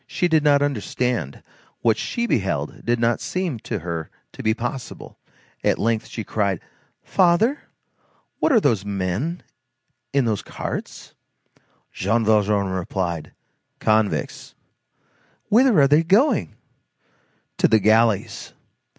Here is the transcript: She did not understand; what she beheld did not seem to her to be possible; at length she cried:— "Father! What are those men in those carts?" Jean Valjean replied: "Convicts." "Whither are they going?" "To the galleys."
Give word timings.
She 0.07 0.27
did 0.27 0.43
not 0.43 0.63
understand; 0.63 1.43
what 1.81 1.95
she 1.95 2.25
beheld 2.25 2.83
did 2.83 2.99
not 2.99 3.21
seem 3.21 3.59
to 3.59 3.77
her 3.81 4.09
to 4.31 4.41
be 4.41 4.55
possible; 4.55 5.19
at 5.63 5.77
length 5.77 6.07
she 6.07 6.23
cried:— 6.23 6.59
"Father! 7.03 7.59
What 8.39 8.51
are 8.51 8.59
those 8.59 8.83
men 8.83 9.43
in 10.11 10.25
those 10.25 10.41
carts?" 10.41 11.13
Jean 11.93 12.25
Valjean 12.25 12.65
replied: 12.69 13.33
"Convicts." 13.77 14.55
"Whither 15.49 15.79
are 15.79 15.87
they 15.87 16.01
going?" 16.01 16.55
"To 17.59 17.67
the 17.67 17.77
galleys." 17.77 18.53